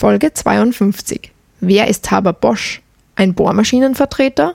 Folge 0.00 0.32
52. 0.32 1.30
Wer 1.60 1.88
ist 1.88 2.10
Haber 2.10 2.32
Bosch? 2.32 2.80
Ein 3.16 3.34
Bohrmaschinenvertreter? 3.34 4.54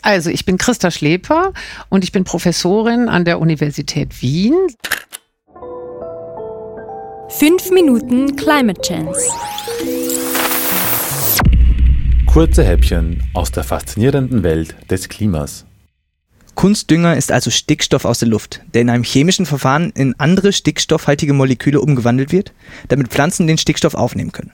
Also, 0.00 0.30
ich 0.30 0.46
bin 0.46 0.56
Christa 0.56 0.90
Schleper 0.90 1.52
und 1.90 2.04
ich 2.04 2.10
bin 2.10 2.24
Professorin 2.24 3.10
an 3.10 3.26
der 3.26 3.38
Universität 3.38 4.22
Wien. 4.22 4.54
Fünf 7.28 7.70
Minuten 7.70 8.34
Climate 8.34 8.80
Chance. 8.80 9.30
Kurze 12.24 12.64
Häppchen 12.64 13.22
aus 13.34 13.52
der 13.52 13.64
faszinierenden 13.64 14.42
Welt 14.42 14.74
des 14.90 15.10
Klimas. 15.10 15.66
Kunstdünger 16.54 17.14
ist 17.18 17.30
also 17.30 17.50
Stickstoff 17.50 18.06
aus 18.06 18.20
der 18.20 18.28
Luft, 18.28 18.62
der 18.72 18.80
in 18.80 18.88
einem 18.88 19.04
chemischen 19.04 19.44
Verfahren 19.44 19.90
in 19.94 20.18
andere 20.18 20.50
stickstoffhaltige 20.54 21.34
Moleküle 21.34 21.78
umgewandelt 21.78 22.32
wird, 22.32 22.54
damit 22.88 23.08
Pflanzen 23.08 23.46
den 23.46 23.58
Stickstoff 23.58 23.94
aufnehmen 23.94 24.32
können. 24.32 24.52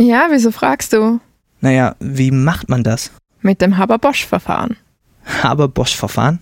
Ja, 0.00 0.28
wieso 0.30 0.50
fragst 0.50 0.94
du? 0.94 1.20
Naja, 1.60 1.94
wie 2.00 2.30
macht 2.30 2.70
man 2.70 2.82
das? 2.82 3.10
Mit 3.42 3.60
dem 3.60 3.76
Haber-Bosch-Verfahren. 3.76 4.78
Haber-Bosch-Verfahren? 5.42 6.38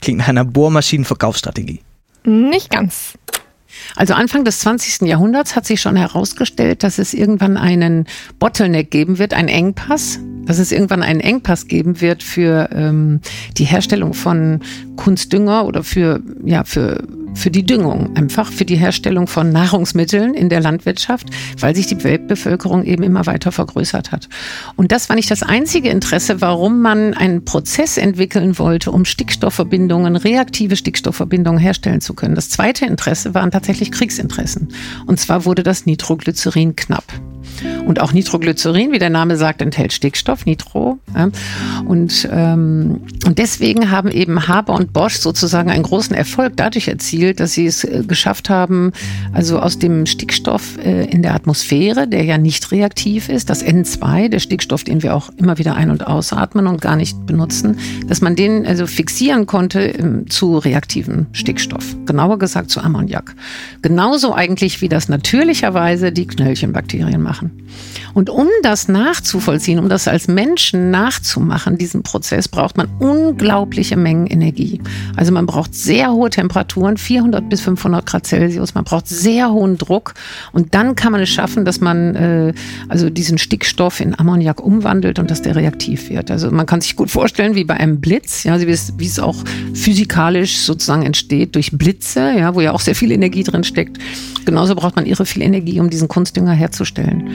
Klingt 0.00 0.20
nach 0.20 0.28
einer 0.28 0.46
Bohrmaschinenverkaufsstrategie. 0.46 1.82
Nicht 2.24 2.70
ganz. 2.70 3.18
Also 3.96 4.14
Anfang 4.14 4.44
des 4.44 4.60
20. 4.60 5.02
Jahrhunderts 5.02 5.56
hat 5.56 5.66
sich 5.66 5.82
schon 5.82 5.96
herausgestellt, 5.96 6.82
dass 6.82 6.98
es 6.98 7.12
irgendwann 7.12 7.58
einen 7.58 8.06
Bottleneck 8.38 8.90
geben 8.90 9.18
wird, 9.18 9.34
einen 9.34 9.48
Engpass, 9.48 10.18
dass 10.46 10.58
es 10.58 10.72
irgendwann 10.72 11.02
einen 11.02 11.20
Engpass 11.20 11.66
geben 11.66 12.00
wird 12.00 12.22
für 12.22 12.70
ähm, 12.72 13.20
die 13.56 13.64
Herstellung 13.64 14.14
von 14.14 14.60
Kunstdünger 14.96 15.66
oder 15.66 15.84
für, 15.84 16.22
ja, 16.44 16.64
für 16.64 17.04
für 17.36 17.50
die 17.50 17.64
Düngung, 17.64 18.16
einfach 18.16 18.50
für 18.50 18.64
die 18.64 18.76
Herstellung 18.76 19.26
von 19.26 19.52
Nahrungsmitteln 19.52 20.34
in 20.34 20.48
der 20.48 20.60
Landwirtschaft, 20.60 21.28
weil 21.60 21.76
sich 21.76 21.86
die 21.86 22.02
Weltbevölkerung 22.02 22.84
eben 22.84 23.02
immer 23.02 23.26
weiter 23.26 23.52
vergrößert 23.52 24.10
hat. 24.10 24.28
Und 24.74 24.90
das 24.90 25.08
war 25.08 25.16
nicht 25.16 25.30
das 25.30 25.42
einzige 25.42 25.90
Interesse, 25.90 26.40
warum 26.40 26.80
man 26.80 27.14
einen 27.14 27.44
Prozess 27.44 27.98
entwickeln 27.98 28.58
wollte, 28.58 28.90
um 28.90 29.04
Stickstoffverbindungen, 29.04 30.16
reaktive 30.16 30.76
Stickstoffverbindungen 30.76 31.60
herstellen 31.60 32.00
zu 32.00 32.14
können. 32.14 32.34
Das 32.34 32.48
zweite 32.48 32.86
Interesse 32.86 33.34
waren 33.34 33.50
tatsächlich 33.50 33.92
Kriegsinteressen. 33.92 34.68
Und 35.06 35.20
zwar 35.20 35.44
wurde 35.44 35.62
das 35.62 35.86
Nitroglycerin 35.86 36.74
knapp. 36.74 37.04
Und 37.86 38.00
auch 38.00 38.12
Nitroglycerin, 38.12 38.90
wie 38.90 38.98
der 38.98 39.10
Name 39.10 39.36
sagt, 39.36 39.62
enthält 39.62 39.92
Stickstoff, 39.92 40.44
Nitro. 40.44 40.98
Ja. 41.14 41.30
Und, 41.86 42.28
ähm, 42.32 43.02
und 43.24 43.38
deswegen 43.38 43.90
haben 43.90 44.10
eben 44.10 44.48
Haber 44.48 44.74
und 44.74 44.92
Bosch 44.92 45.16
sozusagen 45.16 45.70
einen 45.70 45.84
großen 45.84 46.14
Erfolg 46.14 46.54
dadurch 46.56 46.88
erzielt, 46.88 47.38
dass 47.38 47.52
sie 47.52 47.66
es 47.66 47.84
äh, 47.84 48.02
geschafft 48.06 48.50
haben, 48.50 48.92
also 49.32 49.60
aus 49.60 49.78
dem 49.78 50.04
Stickstoff 50.06 50.78
äh, 50.84 51.04
in 51.04 51.22
der 51.22 51.34
Atmosphäre, 51.34 52.08
der 52.08 52.24
ja 52.24 52.38
nicht 52.38 52.72
reaktiv 52.72 53.28
ist, 53.28 53.50
das 53.50 53.64
N2, 53.64 54.30
der 54.30 54.40
Stickstoff, 54.40 54.82
den 54.82 55.04
wir 55.04 55.14
auch 55.14 55.30
immer 55.36 55.58
wieder 55.58 55.76
ein- 55.76 55.90
und 55.90 56.06
ausatmen 56.06 56.66
und 56.66 56.80
gar 56.80 56.96
nicht 56.96 57.24
benutzen, 57.24 57.78
dass 58.08 58.20
man 58.20 58.34
den 58.34 58.66
also 58.66 58.88
fixieren 58.88 59.46
konnte 59.46 59.80
ähm, 59.80 60.28
zu 60.28 60.58
reaktivem 60.58 61.26
Stickstoff. 61.30 61.96
Genauer 62.04 62.40
gesagt 62.40 62.70
zu 62.70 62.80
Ammoniak. 62.80 63.36
Genauso 63.80 64.34
eigentlich, 64.34 64.80
wie 64.80 64.88
das 64.88 65.08
natürlicherweise 65.08 66.10
die 66.10 66.26
Knöllchenbakterien 66.26 67.22
machen 67.22 67.36
machen. 67.36 67.66
Und 68.14 68.30
um 68.30 68.48
das 68.62 68.88
nachzuvollziehen, 68.88 69.78
um 69.78 69.88
das 69.88 70.08
als 70.08 70.26
Menschen 70.28 70.90
nachzumachen, 70.90 71.76
diesen 71.76 72.02
Prozess, 72.02 72.48
braucht 72.48 72.76
man 72.76 72.88
unglaubliche 72.98 73.96
Mengen 73.96 74.26
Energie. 74.26 74.80
Also 75.16 75.32
man 75.32 75.46
braucht 75.46 75.74
sehr 75.74 76.12
hohe 76.12 76.30
Temperaturen, 76.30 76.96
400 76.96 77.48
bis 77.48 77.60
500 77.60 78.06
Grad 78.06 78.26
Celsius, 78.26 78.74
man 78.74 78.84
braucht 78.84 79.06
sehr 79.06 79.50
hohen 79.50 79.76
Druck 79.76 80.14
und 80.52 80.74
dann 80.74 80.94
kann 80.94 81.12
man 81.12 81.20
es 81.20 81.28
schaffen, 81.28 81.64
dass 81.64 81.80
man 81.80 82.14
äh, 82.14 82.54
also 82.88 83.10
diesen 83.10 83.38
Stickstoff 83.38 84.00
in 84.00 84.18
Ammoniak 84.18 84.62
umwandelt 84.62 85.18
und 85.18 85.30
dass 85.30 85.42
der 85.42 85.56
reaktiv 85.56 86.08
wird. 86.08 86.30
Also 86.30 86.50
man 86.50 86.66
kann 86.66 86.80
sich 86.80 86.96
gut 86.96 87.10
vorstellen, 87.10 87.54
wie 87.54 87.64
bei 87.64 87.74
einem 87.74 88.00
Blitz, 88.00 88.44
ja, 88.44 88.58
wie 88.60 88.70
es, 88.70 89.18
auch 89.18 89.36
physikalisch 89.74 90.58
sozusagen 90.58 91.02
entsteht 91.02 91.54
durch 91.54 91.72
Blitze, 91.72 92.32
ja, 92.36 92.54
wo 92.54 92.60
ja 92.60 92.72
auch 92.72 92.80
sehr 92.80 92.94
viel 92.94 93.12
Energie 93.12 93.42
drin 93.42 93.64
steckt. 93.64 93.98
Genauso 94.44 94.74
braucht 94.74 94.96
man 94.96 95.06
irre 95.06 95.26
viel 95.26 95.42
Energie, 95.42 95.80
um 95.80 95.90
diesen 95.90 96.08
Kunstdünger 96.08 96.52
herzustellen. 96.52 97.28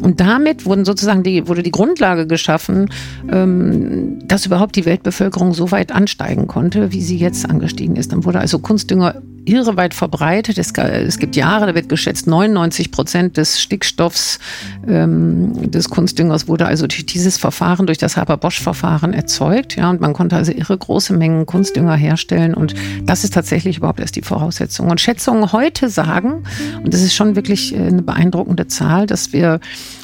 Und 0.00 0.20
damit 0.20 0.66
wurden 0.66 0.84
sozusagen 0.84 1.22
die, 1.22 1.46
wurde 1.48 1.62
die 1.62 1.70
Grundlage 1.70 2.26
geschaffen, 2.26 2.90
ähm, 3.30 4.18
dass 4.26 4.46
überhaupt 4.46 4.76
die 4.76 4.84
Weltbevölkerung 4.84 5.54
so 5.54 5.70
weit 5.70 5.92
ansteigen 5.92 6.46
konnte, 6.46 6.92
wie 6.92 7.02
sie 7.02 7.16
jetzt 7.16 7.48
angestiegen 7.48 7.96
ist. 7.96 8.12
Dann 8.12 8.24
wurde 8.24 8.40
also 8.40 8.58
Kunstdünger 8.58 9.22
irreweit 9.50 9.94
verbreitet. 9.94 10.58
Es, 10.58 10.72
es 10.72 11.18
gibt 11.18 11.36
Jahre, 11.36 11.66
da 11.66 11.74
wird 11.74 11.88
geschätzt, 11.88 12.26
99 12.26 12.90
Prozent 12.90 13.36
des 13.36 13.60
Stickstoffs 13.60 14.38
ähm, 14.86 15.70
des 15.70 15.90
Kunstdüngers 15.90 16.48
wurde 16.48 16.66
also 16.66 16.86
durch 16.86 17.06
dieses 17.06 17.38
Verfahren, 17.38 17.86
durch 17.86 17.98
das 17.98 18.16
Haber-Bosch-Verfahren 18.16 19.12
erzeugt. 19.12 19.76
Ja, 19.76 19.90
und 19.90 20.00
man 20.00 20.12
konnte 20.12 20.36
also 20.36 20.52
irre 20.52 20.76
große 20.76 21.12
Mengen 21.12 21.46
Kunstdünger 21.46 21.96
herstellen. 21.96 22.54
Und 22.54 22.74
das 23.04 23.24
ist 23.24 23.34
tatsächlich 23.34 23.78
überhaupt 23.78 24.00
erst 24.00 24.16
die 24.16 24.22
Voraussetzung. 24.22 24.90
Und 24.90 25.00
Schätzungen 25.00 25.52
heute 25.52 25.88
sagen, 25.88 26.44
und 26.82 26.94
das 26.94 27.02
ist 27.02 27.14
schon 27.14 27.36
wirklich 27.36 27.74
äh, 27.74 27.78
eine 27.78 28.02
beeindruckende 28.02 28.66
Zahl, 28.68 29.06
dass 29.06 29.32
wir 29.32 29.60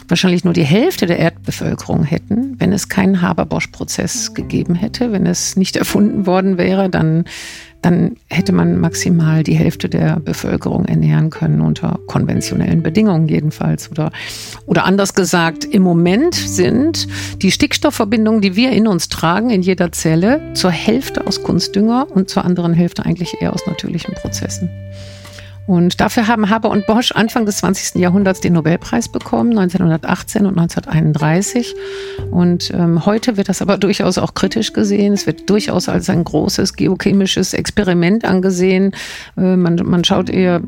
wahrscheinlich 0.08 0.44
nur 0.44 0.54
die 0.54 0.64
Hälfte 0.64 1.06
der 1.06 1.18
Erdbevölkerung 1.18 2.04
hätten, 2.04 2.56
wenn 2.58 2.72
es 2.72 2.88
keinen 2.88 3.22
Haber-Bosch-Prozess 3.22 4.34
gegeben 4.34 4.74
hätte, 4.74 5.12
wenn 5.12 5.26
es 5.26 5.56
nicht 5.56 5.76
erfunden 5.76 6.26
worden 6.26 6.58
wäre, 6.58 6.88
dann 6.90 7.24
dann 7.86 8.16
hätte 8.28 8.52
man 8.52 8.80
maximal 8.80 9.44
die 9.44 9.54
Hälfte 9.54 9.88
der 9.88 10.18
Bevölkerung 10.18 10.86
ernähren 10.86 11.30
können, 11.30 11.60
unter 11.60 12.00
konventionellen 12.08 12.82
Bedingungen 12.82 13.28
jedenfalls. 13.28 13.92
Oder, 13.92 14.10
oder 14.66 14.84
anders 14.86 15.14
gesagt, 15.14 15.64
im 15.64 15.82
Moment 15.82 16.34
sind 16.34 17.06
die 17.42 17.52
Stickstoffverbindungen, 17.52 18.40
die 18.40 18.56
wir 18.56 18.72
in 18.72 18.88
uns 18.88 19.08
tragen, 19.08 19.50
in 19.50 19.62
jeder 19.62 19.92
Zelle, 19.92 20.40
zur 20.54 20.72
Hälfte 20.72 21.28
aus 21.28 21.44
Kunstdünger 21.44 22.08
und 22.10 22.28
zur 22.28 22.44
anderen 22.44 22.72
Hälfte 22.72 23.04
eigentlich 23.06 23.40
eher 23.40 23.52
aus 23.52 23.66
natürlichen 23.68 24.14
Prozessen. 24.14 24.68
Und 25.66 26.00
dafür 26.00 26.28
haben 26.28 26.48
Haber 26.48 26.70
und 26.70 26.86
Bosch 26.86 27.12
Anfang 27.12 27.44
des 27.44 27.58
20. 27.58 28.00
Jahrhunderts 28.00 28.40
den 28.40 28.52
Nobelpreis 28.52 29.08
bekommen, 29.08 29.50
1918 29.50 30.46
und 30.46 30.58
1931. 30.58 31.74
Und 32.30 32.70
ähm, 32.72 33.04
heute 33.04 33.36
wird 33.36 33.48
das 33.48 33.62
aber 33.62 33.76
durchaus 33.76 34.18
auch 34.18 34.34
kritisch 34.34 34.72
gesehen. 34.72 35.12
Es 35.12 35.26
wird 35.26 35.50
durchaus 35.50 35.88
als 35.88 36.08
ein 36.08 36.22
großes 36.22 36.74
geochemisches 36.74 37.52
Experiment 37.52 38.24
angesehen. 38.24 38.92
Äh, 39.36 39.56
man, 39.56 39.76
man 39.84 40.04
schaut 40.04 40.30
eher 40.30 40.62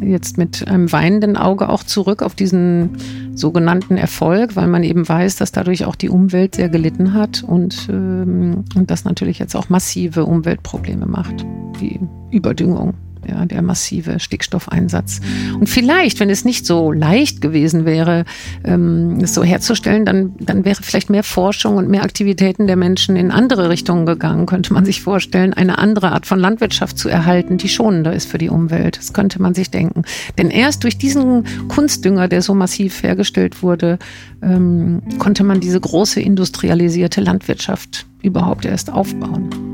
jetzt 0.00 0.38
mit 0.38 0.66
einem 0.66 0.90
weinenden 0.90 1.36
Auge 1.36 1.68
auch 1.68 1.84
zurück 1.84 2.22
auf 2.22 2.34
diesen 2.34 2.96
sogenannten 3.34 3.98
Erfolg, 3.98 4.56
weil 4.56 4.66
man 4.66 4.82
eben 4.82 5.06
weiß, 5.06 5.36
dass 5.36 5.52
dadurch 5.52 5.84
auch 5.84 5.94
die 5.94 6.08
Umwelt 6.08 6.54
sehr 6.54 6.70
gelitten 6.70 7.12
hat 7.12 7.42
und, 7.42 7.88
ähm, 7.90 8.64
und 8.74 8.90
das 8.90 9.04
natürlich 9.04 9.38
jetzt 9.38 9.54
auch 9.54 9.68
massive 9.68 10.24
Umweltprobleme 10.24 11.04
macht, 11.04 11.44
wie 11.78 12.00
Überdüngung 12.30 12.94
ja, 13.30 13.46
der 13.46 13.62
massive 13.62 14.18
Stickstoffeinsatz. 14.18 15.20
Und 15.58 15.68
vielleicht, 15.68 16.20
wenn 16.20 16.30
es 16.30 16.44
nicht 16.44 16.66
so 16.66 16.92
leicht 16.92 17.40
gewesen 17.40 17.84
wäre, 17.84 18.24
ähm, 18.64 19.18
es 19.22 19.34
so 19.34 19.44
herzustellen, 19.44 20.04
dann, 20.04 20.34
dann 20.40 20.64
wäre 20.64 20.82
vielleicht 20.82 21.10
mehr 21.10 21.22
Forschung 21.22 21.76
und 21.76 21.88
mehr 21.88 22.02
Aktivitäten 22.02 22.66
der 22.66 22.76
Menschen 22.76 23.16
in 23.16 23.30
andere 23.30 23.68
Richtungen 23.68 24.06
gegangen, 24.06 24.46
könnte 24.46 24.72
man 24.72 24.84
sich 24.84 25.02
vorstellen, 25.02 25.54
eine 25.54 25.78
andere 25.78 26.12
Art 26.12 26.26
von 26.26 26.38
Landwirtschaft 26.38 26.98
zu 26.98 27.08
erhalten, 27.08 27.56
die 27.56 27.68
schonender 27.68 28.12
ist 28.12 28.28
für 28.28 28.38
die 28.38 28.48
Umwelt. 28.48 28.98
Das 28.98 29.12
könnte 29.12 29.40
man 29.40 29.54
sich 29.54 29.70
denken. 29.70 30.02
Denn 30.38 30.50
erst 30.50 30.82
durch 30.84 30.98
diesen 30.98 31.44
Kunstdünger, 31.68 32.28
der 32.28 32.42
so 32.42 32.54
massiv 32.54 33.02
hergestellt 33.02 33.62
wurde, 33.62 33.98
ähm, 34.42 35.02
konnte 35.18 35.44
man 35.44 35.60
diese 35.60 35.80
große 35.80 36.20
industrialisierte 36.20 37.20
Landwirtschaft 37.20 38.06
überhaupt 38.22 38.64
erst 38.64 38.92
aufbauen. 38.92 39.69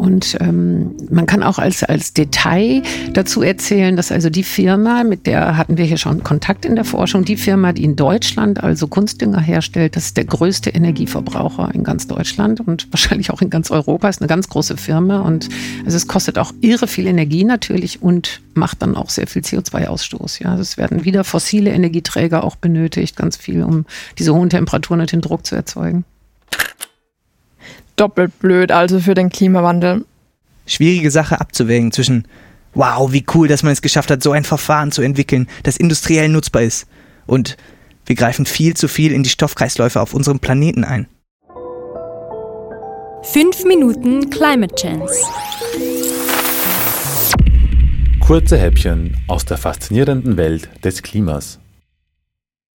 Und 0.00 0.38
ähm, 0.40 0.96
man 1.10 1.26
kann 1.26 1.42
auch 1.42 1.58
als, 1.58 1.84
als 1.84 2.14
Detail 2.14 2.82
dazu 3.12 3.42
erzählen, 3.42 3.96
dass 3.96 4.10
also 4.10 4.30
die 4.30 4.44
Firma, 4.44 5.04
mit 5.04 5.26
der 5.26 5.58
hatten 5.58 5.76
wir 5.76 5.84
hier 5.84 5.98
schon 5.98 6.24
Kontakt 6.24 6.64
in 6.64 6.74
der 6.74 6.86
Forschung, 6.86 7.26
die 7.26 7.36
Firma, 7.36 7.74
die 7.74 7.84
in 7.84 7.96
Deutschland 7.96 8.64
also 8.64 8.88
Kunstdünger 8.88 9.40
herstellt, 9.40 9.96
das 9.96 10.06
ist 10.06 10.16
der 10.16 10.24
größte 10.24 10.70
Energieverbraucher 10.70 11.74
in 11.74 11.84
ganz 11.84 12.08
Deutschland 12.08 12.60
und 12.60 12.88
wahrscheinlich 12.92 13.30
auch 13.30 13.42
in 13.42 13.50
ganz 13.50 13.70
Europa, 13.70 14.08
ist 14.08 14.22
eine 14.22 14.28
ganz 14.28 14.48
große 14.48 14.78
Firma 14.78 15.20
und 15.20 15.50
also 15.84 15.98
es 15.98 16.06
kostet 16.06 16.38
auch 16.38 16.54
irre 16.62 16.86
viel 16.86 17.06
Energie 17.06 17.44
natürlich 17.44 18.00
und 18.00 18.40
macht 18.54 18.80
dann 18.80 18.96
auch 18.96 19.10
sehr 19.10 19.26
viel 19.26 19.42
CO2-Ausstoß. 19.42 20.42
Ja, 20.42 20.52
also 20.52 20.62
es 20.62 20.78
werden 20.78 21.04
wieder 21.04 21.24
fossile 21.24 21.72
Energieträger 21.72 22.42
auch 22.42 22.56
benötigt, 22.56 23.16
ganz 23.16 23.36
viel, 23.36 23.62
um 23.62 23.84
diese 24.18 24.34
hohen 24.34 24.48
Temperaturen 24.48 25.02
und 25.02 25.12
den 25.12 25.20
Druck 25.20 25.44
zu 25.44 25.56
erzeugen 25.56 26.06
doppelt 28.00 28.38
blöd, 28.38 28.72
also 28.72 28.98
für 28.98 29.14
den 29.14 29.28
Klimawandel. 29.28 30.06
Schwierige 30.66 31.10
Sache 31.10 31.40
abzuwägen 31.40 31.92
zwischen, 31.92 32.26
wow, 32.74 33.12
wie 33.12 33.24
cool, 33.34 33.46
dass 33.46 33.62
man 33.62 33.72
es 33.72 33.82
geschafft 33.82 34.10
hat, 34.10 34.22
so 34.22 34.32
ein 34.32 34.44
Verfahren 34.44 34.90
zu 34.90 35.02
entwickeln, 35.02 35.48
das 35.64 35.76
industriell 35.76 36.28
nutzbar 36.28 36.62
ist. 36.62 36.86
Und 37.26 37.56
wir 38.06 38.16
greifen 38.16 38.46
viel 38.46 38.74
zu 38.74 38.88
viel 38.88 39.12
in 39.12 39.22
die 39.22 39.28
Stoffkreisläufe 39.28 40.00
auf 40.00 40.14
unserem 40.14 40.40
Planeten 40.40 40.84
ein. 40.84 41.06
Fünf 43.22 43.64
Minuten 43.64 44.30
Climate 44.30 44.74
Chance. 44.74 45.20
Kurze 48.20 48.56
Häppchen 48.56 49.16
aus 49.26 49.44
der 49.44 49.58
faszinierenden 49.58 50.36
Welt 50.36 50.70
des 50.82 51.02
Klimas. 51.02 51.59